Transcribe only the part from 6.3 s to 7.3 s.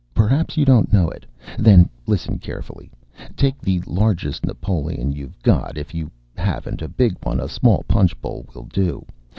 haven't a big